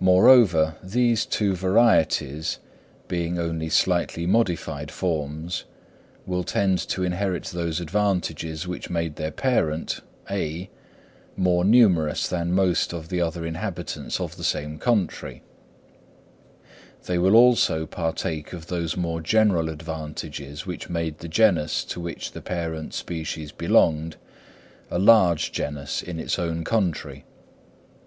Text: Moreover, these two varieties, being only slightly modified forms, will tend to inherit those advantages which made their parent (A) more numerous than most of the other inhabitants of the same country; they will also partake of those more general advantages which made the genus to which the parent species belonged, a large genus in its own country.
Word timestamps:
Moreover, 0.00 0.76
these 0.82 1.26
two 1.26 1.54
varieties, 1.54 2.60
being 3.08 3.38
only 3.38 3.68
slightly 3.68 4.24
modified 4.24 4.90
forms, 4.90 5.64
will 6.24 6.44
tend 6.44 6.78
to 6.88 7.04
inherit 7.04 7.44
those 7.44 7.78
advantages 7.78 8.66
which 8.66 8.88
made 8.88 9.16
their 9.16 9.30
parent 9.30 10.00
(A) 10.30 10.70
more 11.36 11.62
numerous 11.62 12.26
than 12.26 12.54
most 12.54 12.94
of 12.94 13.10
the 13.10 13.20
other 13.20 13.44
inhabitants 13.44 14.18
of 14.18 14.38
the 14.38 14.44
same 14.44 14.78
country; 14.78 15.42
they 17.04 17.18
will 17.18 17.36
also 17.36 17.84
partake 17.84 18.54
of 18.54 18.68
those 18.68 18.96
more 18.96 19.20
general 19.20 19.68
advantages 19.68 20.64
which 20.64 20.88
made 20.88 21.18
the 21.18 21.28
genus 21.28 21.84
to 21.84 22.00
which 22.00 22.32
the 22.32 22.40
parent 22.40 22.94
species 22.94 23.52
belonged, 23.52 24.16
a 24.90 24.98
large 24.98 25.52
genus 25.52 26.02
in 26.02 26.18
its 26.18 26.38
own 26.38 26.64
country. 26.64 27.26